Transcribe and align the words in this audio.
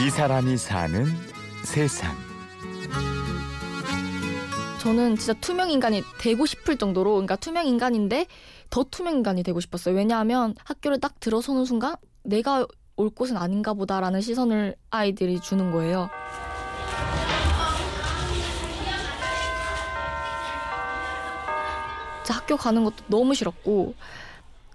이 0.00 0.10
사람이 0.10 0.56
사는 0.56 1.06
세상. 1.64 2.14
저는 4.80 5.16
진짜 5.16 5.32
투명 5.40 5.70
인간이 5.70 6.02
되고 6.20 6.46
싶을 6.46 6.76
정도로 6.76 7.14
그러니까 7.14 7.34
투명 7.34 7.66
인간인데 7.66 8.26
더 8.70 8.84
투명 8.84 9.16
인간이 9.16 9.42
되고 9.42 9.58
싶었어요. 9.58 9.96
왜냐하면 9.96 10.54
학교를 10.64 11.00
딱 11.00 11.18
들어서는 11.18 11.64
순간 11.64 11.96
내가 12.22 12.64
올 12.94 13.10
곳은 13.10 13.36
아닌가 13.36 13.74
보다라는 13.74 14.20
시선을 14.20 14.76
아이들이 14.90 15.40
주는 15.40 15.72
거예요. 15.72 16.08
학교 22.48 22.56
가는 22.56 22.82
것도 22.82 23.04
너무 23.08 23.34
싫었고 23.34 23.94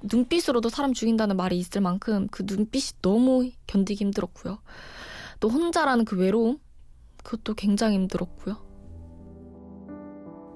눈빛으로도 0.03 0.69
사람 0.69 0.93
죽인다는 0.93 1.35
말이 1.35 1.57
있을 1.57 1.81
만큼 1.81 2.27
그 2.29 2.43
눈빛이 2.45 3.01
너무 3.01 3.49
견디기 3.65 4.03
힘들었고요. 4.03 4.59
또 5.43 5.49
혼자라는 5.49 6.05
그 6.05 6.17
외로움 6.17 6.57
그것도 7.21 7.55
굉장히 7.55 7.95
힘들었고요. 7.95 8.55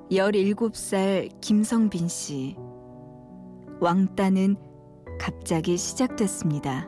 17살 0.09 1.41
김성빈 1.41 2.07
씨. 2.07 2.55
왕따는 3.81 4.55
갑자기 5.19 5.75
시작됐습니다. 5.75 6.87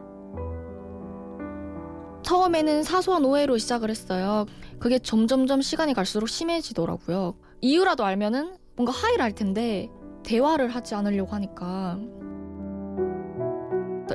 처음에는 2.23 2.83
사소한 2.83 3.25
오해로 3.25 3.57
시작을 3.57 3.89
했어요. 3.89 4.45
그게 4.79 4.97
점점점 4.97 5.61
시간이 5.61 5.93
갈수록 5.93 6.27
심해지더라고요. 6.27 7.35
이유라도 7.59 8.05
알면은 8.05 8.55
뭔가 8.77 8.93
하이를 8.93 9.21
할 9.21 9.33
텐데 9.35 9.89
대화를 10.23 10.69
하지 10.69 10.95
않으려고 10.95 11.33
하니까 11.33 11.99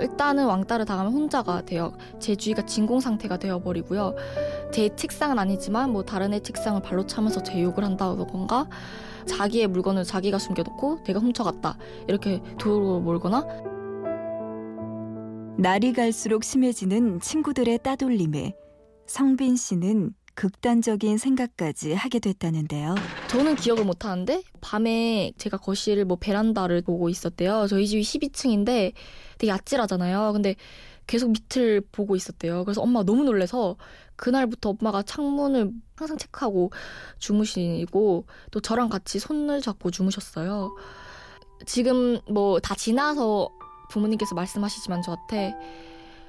일단은 0.01 0.47
왕따를 0.47 0.85
당하면 0.85 1.13
혼자가 1.13 1.65
돼요. 1.65 1.93
제 2.19 2.35
주위가 2.35 2.67
진공 2.67 3.01
상태가 3.01 3.39
되어버리고요. 3.39 4.15
제 4.73 4.95
책상은 4.97 5.39
아니지만 5.39 5.91
뭐 5.91 6.05
다른 6.05 6.33
애 6.33 6.41
책상을 6.41 6.81
발로 6.83 7.07
차면서 7.07 7.43
제 7.43 7.63
욕을 7.63 7.85
한다던가 7.85 8.69
자기의 9.27 9.69
물건을 9.69 10.05
자기가 10.05 10.39
숨겨놓고 10.39 11.05
내가 11.05 11.19
훔쳐갔다 11.19 11.79
이렇게 12.09 12.43
도로 12.59 13.01
몰거나 13.01 13.47
날이 15.57 15.93
갈수록 15.93 16.45
심해지는 16.45 17.21
친구들의 17.21 17.79
따돌림에 17.83 18.55
성빈 19.07 19.57
씨는 19.57 20.13
극단적인 20.35 21.19
생각까지 21.19 21.93
하게 21.95 22.19
됐다는데요. 22.19 22.95
저는 23.29 23.57
기억을 23.57 23.85
못 23.85 24.05
하는데 24.05 24.43
밤에 24.61 25.33
제가 25.39 25.57
거실 25.57 26.05
뭐 26.05 26.17
베란다를 26.17 26.83
보고 26.83 27.09
있었대요. 27.09 27.67
저희 27.69 27.87
집이 27.87 28.03
12층인데 28.03 28.93
되게 29.39 29.53
아찔하잖아요. 29.53 30.33
근데 30.33 30.57
계속 31.07 31.31
밑을 31.31 31.83
보고 31.93 32.17
있었대요. 32.17 32.65
그래서 32.65 32.81
엄마가 32.81 33.05
너무 33.05 33.25
놀래서 33.25 33.77
그날부터 34.17 34.71
엄마가 34.71 35.03
창문을 35.03 35.71
항상 35.97 36.17
체크하고 36.17 36.71
주무시고 37.19 38.27
또 38.51 38.61
저랑 38.61 38.89
같이 38.89 39.19
손을 39.19 39.61
잡고 39.61 39.91
주무셨어요. 39.91 40.75
지금 41.67 42.19
뭐 42.31 42.59
다 42.61 42.75
지나서 42.75 43.49
부모님께서 43.91 44.35
말씀하시지만 44.35 45.03
저한테 45.03 45.55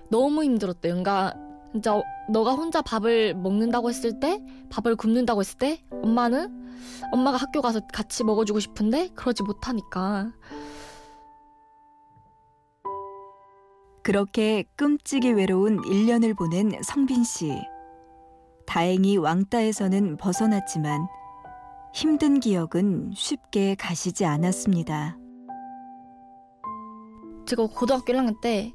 너무 0.09 0.43
힘들었대요. 0.43 0.93
그러니까 0.93 1.33
진짜 1.75 2.01
너가 2.29 2.53
혼자 2.53 2.81
밥을 2.81 3.33
먹는다고 3.33 3.89
했을 3.89 4.17
때, 4.21 4.41
밥을 4.69 4.95
굶는다고 4.95 5.41
했을 5.41 5.57
때, 5.57 5.83
엄마는 6.03 6.77
엄마가 7.11 7.35
학교 7.35 7.61
가서 7.61 7.81
같이 7.91 8.23
먹어주고 8.23 8.61
싶은데 8.61 9.09
그러지 9.09 9.43
못하니까. 9.43 10.31
그렇게 14.03 14.63
끔찍이 14.77 15.33
외로운 15.33 15.81
1년을 15.81 16.37
보낸 16.37 16.71
성빈 16.81 17.25
씨. 17.25 17.51
다행히 18.65 19.17
왕따에서는 19.17 20.15
벗어났지만 20.15 21.07
힘든 21.93 22.39
기억은 22.39 23.11
쉽게 23.13 23.75
가시지 23.75 24.23
않았습니다. 24.23 25.17
제가 27.45 27.67
고등학교 27.67 28.13
1학년 28.13 28.39
때 28.39 28.73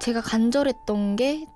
제가 0.00 0.22
간절했던 0.22 1.16
게 1.16 1.46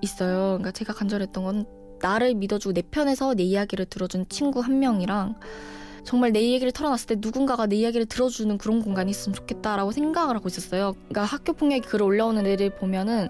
있어요. 0.00 0.58
그러니까 0.58 0.72
제가 0.72 0.92
간절했던 0.92 1.44
건 1.44 1.66
나를 2.00 2.34
믿어주고 2.34 2.74
내 2.74 2.82
편에서 2.82 3.34
내 3.34 3.42
이야기를 3.42 3.86
들어준 3.86 4.26
친구 4.28 4.60
한 4.60 4.78
명이랑 4.78 5.36
정말 6.04 6.30
내 6.32 6.40
얘기를 6.40 6.70
털어놨을 6.70 7.06
때 7.06 7.16
누군가가 7.18 7.66
내 7.66 7.76
이야기를 7.76 8.06
들어주는 8.06 8.58
그런 8.58 8.82
공간이 8.82 9.10
있으면 9.10 9.34
좋겠다라고 9.34 9.90
생각을 9.90 10.36
하고 10.36 10.48
있었어요. 10.48 10.92
그러니까 11.08 11.24
학교 11.24 11.52
폭력이 11.52 11.88
글을 11.88 12.06
올라오는 12.06 12.46
애를 12.46 12.70
보면은 12.70 13.28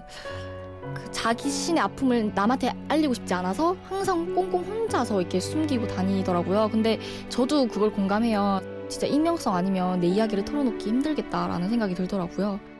그 0.93 1.11
자기 1.11 1.49
신의 1.49 1.81
아픔을 1.81 2.33
남한테 2.35 2.73
알리고 2.87 3.13
싶지 3.15 3.33
않아서 3.33 3.75
항상 3.83 4.33
꽁꽁 4.35 4.63
혼자서 4.63 5.19
이렇게 5.21 5.39
숨기고 5.39 5.87
다니더라고요. 5.87 6.69
근데 6.71 6.99
저도 7.29 7.67
그걸 7.67 7.91
공감해요. 7.91 8.61
진짜 8.89 9.07
익명성 9.07 9.55
아니면 9.55 9.99
내 9.99 10.07
이야기를 10.07 10.45
털어놓기 10.45 10.87
힘들겠다라는 10.87 11.69
생각이 11.69 11.95
들더라고요. 11.95 12.76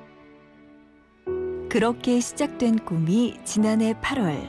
그렇게 1.70 2.22
시작된 2.22 2.86
꿈이 2.86 3.38
지난해 3.44 3.94
8월 3.96 4.48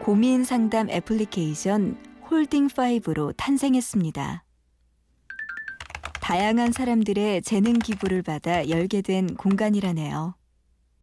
고민 0.00 0.42
상담 0.42 0.90
애플리케이션 0.90 1.96
홀딩5로 2.28 3.32
탄생했습니다. 3.36 4.44
다양한 6.20 6.72
사람들의 6.72 7.42
재능 7.42 7.74
기부를 7.74 8.22
받아 8.22 8.68
열게 8.68 9.02
된 9.02 9.36
공간이라네요. 9.36 10.34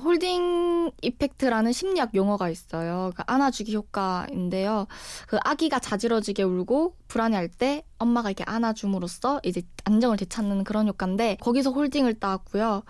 holding 0.03 0.91
effect라는 1.01 1.71
심리학 1.71 2.13
용어가 2.13 2.49
있어요. 2.49 3.11
그 3.15 3.23
안아주기 3.25 3.73
효과인데요. 3.73 4.87
그 5.27 5.37
아기가 5.45 5.79
자지러지게 5.79 6.43
울고 6.43 6.97
불안해할 7.07 7.47
때 7.47 7.85
엄마가 7.99 8.29
이렇게 8.31 8.43
안아줌으로써 8.45 9.39
이제 9.43 9.61
안정을 9.85 10.17
되찾는 10.17 10.65
그런 10.65 10.87
효과인데 10.89 11.37
거기서 11.39 11.71
holding을 11.71 12.15
따왔고요. 12.15 12.83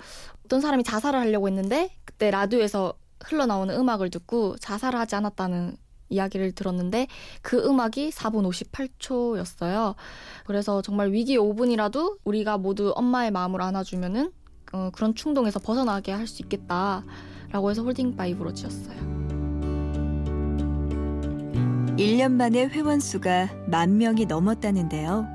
어떤 0.45 0.61
사람이 0.61 0.83
자살을 0.83 1.19
하려고 1.19 1.47
했는데 1.47 1.95
그때 2.21 2.29
라디오에서 2.29 2.93
흘러나오는 3.19 3.75
음악을 3.75 4.11
듣고 4.11 4.55
자살을 4.57 4.99
하지 4.99 5.15
않았다는 5.15 5.75
이야기를 6.09 6.51
들었는데 6.51 7.07
그 7.41 7.57
음악이 7.65 8.11
4분 8.11 8.47
58초였어요. 8.47 9.95
그래서 10.45 10.83
정말 10.83 11.11
위기 11.11 11.35
5분이라도 11.39 12.19
우리가 12.23 12.59
모두 12.59 12.93
엄마의 12.95 13.31
마음을 13.31 13.59
안아주면은 13.63 14.31
어, 14.71 14.91
그런 14.93 15.15
충동에서 15.15 15.59
벗어나게 15.59 16.11
할 16.11 16.27
수 16.27 16.43
있겠다라고 16.43 17.71
해서 17.71 17.81
홀딩파이브로 17.81 18.53
지었어요. 18.53 18.97
1년 21.97 22.33
만에 22.33 22.67
회원 22.67 22.99
수가 22.99 23.49
만 23.65 23.97
명이 23.97 24.27
넘었다는데요. 24.27 25.25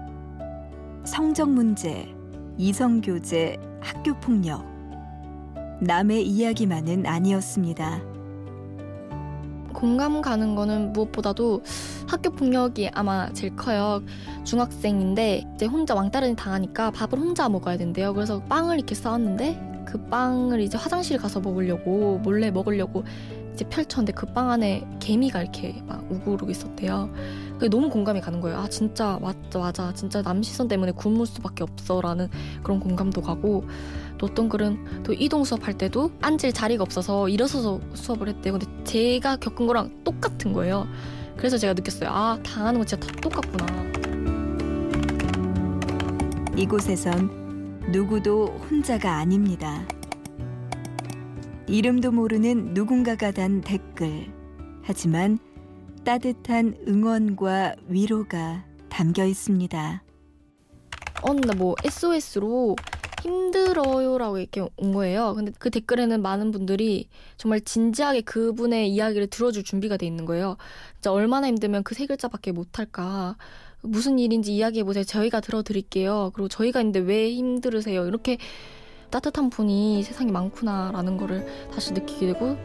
성적 1.04 1.50
문제, 1.50 2.14
이성 2.56 3.00
교제, 3.00 3.56
학교 3.80 4.14
폭력. 4.20 4.75
남의 5.80 6.26
이야기만은 6.26 7.06
아니었습니다. 7.06 8.00
공감 9.74 10.22
가는 10.22 10.54
거는 10.54 10.94
무엇보다도 10.94 11.62
학교 12.08 12.30
폭력이 12.30 12.88
아마 12.94 13.30
제일 13.34 13.54
커요. 13.56 14.02
중학생인데 14.44 15.44
이제 15.54 15.66
혼자 15.66 15.94
왕따를 15.94 16.34
당하니까 16.34 16.90
밥을 16.92 17.18
혼자 17.18 17.48
먹어야 17.50 17.76
된대요. 17.76 18.14
그래서 18.14 18.42
빵을 18.44 18.78
이렇게 18.78 18.94
싸웠는데 18.94 19.84
그 19.86 19.98
빵을 20.06 20.60
이제 20.60 20.78
화장실 20.78 21.18
가서 21.18 21.40
먹으려고 21.40 22.18
몰래 22.22 22.50
먹으려고 22.50 23.04
이제 23.56 23.66
펼쳤는데 23.70 24.12
그빵 24.12 24.50
안에 24.50 24.86
개미가 25.00 25.40
이렇게 25.40 25.82
막 25.86 26.04
우구르고 26.10 26.50
있었대요. 26.50 27.10
그게 27.54 27.68
너무 27.70 27.88
공감이 27.88 28.20
가는 28.20 28.42
거예요. 28.42 28.58
아 28.58 28.68
진짜 28.68 29.18
맞아 29.22 29.58
맞아 29.58 29.94
진짜 29.94 30.20
남 30.20 30.42
시선 30.42 30.68
때문에 30.68 30.92
굶을 30.92 31.24
수밖에 31.24 31.64
없어라는 31.64 32.28
그런 32.62 32.78
공감도 32.78 33.22
가고 33.22 33.64
또 34.18 34.26
어떤 34.26 34.50
글은 34.50 35.02
또 35.04 35.14
이동 35.14 35.42
수업할 35.44 35.72
때도 35.78 36.10
앉을 36.20 36.52
자리가 36.52 36.82
없어서 36.82 37.30
일어서서 37.30 37.80
수업을 37.94 38.28
했대요. 38.28 38.58
근데 38.58 38.66
제가 38.84 39.36
겪은 39.36 39.66
거랑 39.66 40.04
똑같은 40.04 40.52
거예요. 40.52 40.86
그래서 41.38 41.56
제가 41.56 41.72
느꼈어요. 41.72 42.10
아 42.10 42.38
당하는 42.42 42.78
거 42.78 42.84
진짜 42.84 43.06
다 43.06 43.20
똑같구나. 43.22 43.66
이곳에선 46.58 47.80
누구도 47.90 48.46
혼자가 48.70 49.16
아닙니다. 49.16 49.82
이름도 51.68 52.12
모르는 52.12 52.74
누군가가 52.74 53.32
단 53.32 53.60
댓글. 53.60 54.32
하지만 54.82 55.38
따뜻한 56.04 56.76
응원과 56.86 57.74
위로가 57.88 58.64
담겨 58.88 59.24
있습니다. 59.24 60.02
어느 61.22 61.40
날뭐 61.40 61.74
SOS로 61.84 62.76
힘들어요라고 63.22 64.38
이렇게 64.38 64.60
온 64.76 64.92
거예요. 64.92 65.34
근데 65.34 65.50
그 65.58 65.70
댓글에는 65.70 66.22
많은 66.22 66.52
분들이 66.52 67.08
정말 67.36 67.60
진지하게 67.62 68.20
그분의 68.20 68.88
이야기를 68.92 69.26
들어줄 69.26 69.64
준비가 69.64 69.96
돼 69.96 70.06
있는 70.06 70.24
거예요. 70.24 70.56
진짜 70.94 71.10
얼마나 71.12 71.48
힘들면 71.48 71.82
그 71.82 71.96
세 71.96 72.06
글자밖에 72.06 72.52
못할까. 72.52 73.36
무슨 73.82 74.18
일인지 74.20 74.54
이야기해보세요. 74.54 75.02
저희가 75.04 75.40
들어드릴게요. 75.40 76.30
그리고 76.34 76.46
저희가 76.48 76.80
있는데 76.82 77.00
왜 77.00 77.32
힘들으세요? 77.32 78.06
이렇게 78.06 78.38
따뜻한 79.10 79.50
분이 79.50 80.02
세상에 80.02 80.30
많구나라는 80.32 81.16
거를 81.16 81.46
다시 81.72 81.92
느끼게 81.92 82.32
되고 82.32 82.56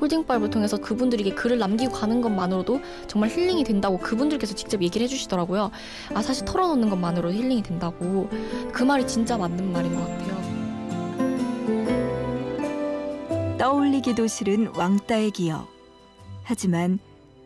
홀딩파이브를 0.00 0.50
통해서 0.50 0.78
그분들에게 0.78 1.34
글을 1.34 1.58
남기고 1.58 1.92
가는 1.92 2.20
것만으로도 2.20 2.80
정말 3.06 3.28
힐링이 3.30 3.64
된다고 3.64 3.98
그분들께서 3.98 4.54
직접 4.54 4.82
얘기를 4.82 5.04
해주시더라고요. 5.04 5.70
아 6.14 6.22
사실 6.22 6.46
털어놓는 6.46 6.88
것만으로도 6.88 7.34
힐링이 7.34 7.62
된다고 7.62 8.30
그 8.72 8.82
말이 8.82 9.06
진짜 9.06 9.36
맞는 9.36 9.72
말인 9.72 9.94
것 9.94 10.00
같아요. 10.00 10.40
떠올리기도 13.58 14.26
싫은 14.26 14.68
왕따의 14.74 15.32
기억. 15.32 15.68
하지만 16.44 16.98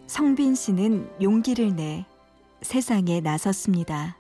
성빈 0.07 0.55
씨는 0.55 1.11
용기를 1.21 1.75
내 1.75 2.07
세상에 2.63 3.21
나섰습니다. 3.21 4.17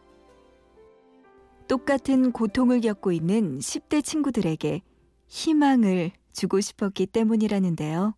똑같은 1.68 2.32
고통을 2.32 2.80
겪고 2.80 3.12
있는 3.12 3.58
10대 3.58 4.04
친구들에게 4.04 4.82
희망을 5.28 6.12
주고 6.32 6.60
싶었기 6.60 7.06
때문이라는데요. 7.06 8.14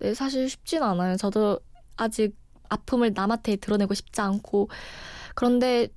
네, 0.00 0.14
사실 0.14 0.48
쉽진 0.48 0.82
않아요. 0.82 1.16
저도 1.16 1.58
아직 1.96 2.36
아픔을 2.68 3.12
남한테 3.14 3.56
드러내고 3.56 3.94
싶지 3.94 4.20
않고 4.20 4.68
그런데 5.34 5.88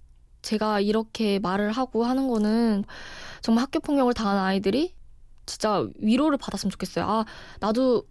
제가 0.41 0.79
이렇게 0.79 1.39
말을 1.39 1.71
하고 1.71 2.03
하는 2.03 2.27
거는 2.27 2.83
정말 3.41 3.63
학교 3.63 3.79
폭력을 3.79 4.11
당한 4.13 4.37
아이들이 4.37 4.95
진짜 5.45 5.87
위로를 5.99 6.37
받았으면 6.37 6.71
좋겠어요. 6.71 7.05
아, 7.05 7.25
나도 7.59 8.03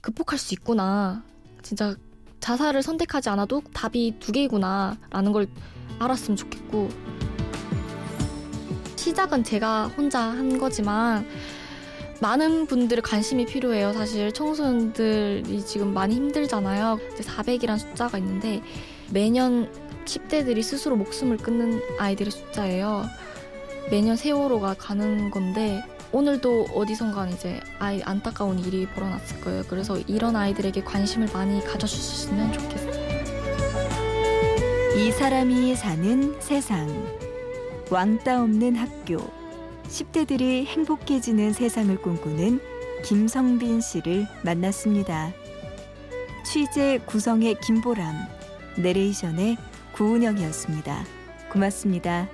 극복할 0.00 0.38
수 0.38 0.54
있구나. 0.54 1.22
진짜 1.62 1.94
자살을 2.40 2.82
선택하지 2.82 3.28
않아도 3.30 3.62
답이 3.72 4.16
두 4.20 4.32
개이구나. 4.32 4.96
라는 5.10 5.32
걸 5.32 5.46
알았으면 5.98 6.36
좋겠고. 6.36 6.88
시작은 8.96 9.44
제가 9.44 9.88
혼자 9.88 10.20
한 10.20 10.58
거지만 10.58 11.26
많은 12.20 12.66
분들의 12.66 13.02
관심이 13.02 13.46
필요해요. 13.46 13.92
사실 13.92 14.32
청소년들이 14.32 15.64
지금 15.64 15.94
많이 15.94 16.16
힘들잖아요. 16.16 16.98
이제 17.12 17.22
400이란 17.22 17.78
숫자가 17.78 18.18
있는데 18.18 18.62
매년 19.10 19.70
10대들이 20.04 20.62
스스로 20.62 20.96
목숨을 20.96 21.36
끊는 21.36 21.80
아이들의 21.98 22.32
숫자예요. 22.32 23.04
매년 23.90 24.16
세월호가 24.16 24.74
가는 24.74 25.30
건데 25.30 25.82
오늘도 26.10 26.68
어디선가 26.74 27.28
이제 27.28 27.60
아이 27.78 28.02
안타까운 28.02 28.58
일이 28.58 28.86
벌어났을 28.86 29.40
거예요. 29.40 29.62
그래서 29.68 29.98
이런 30.06 30.36
아이들에게 30.36 30.82
관심을 30.82 31.28
많이 31.32 31.62
가져주셨으면 31.64 32.52
좋겠어요. 32.52 32.77
이 34.96 35.12
사람이 35.12 35.74
사는 35.76 36.40
세상. 36.40 36.88
왕따 37.90 38.42
없는 38.42 38.74
학교. 38.74 39.18
10대들이 39.84 40.64
행복해지는 40.64 41.52
세상을 41.52 41.94
꿈꾸는 42.00 42.60
김성빈 43.04 43.80
씨를 43.80 44.26
만났습니다. 44.42 45.32
취재 46.44 47.00
구성의 47.06 47.60
김보람, 47.60 48.14
내레이션의 48.78 49.56
구은영이었습니다. 49.92 51.04
고맙습니다. 51.52 52.28